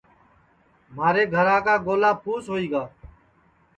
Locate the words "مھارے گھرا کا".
0.95-1.75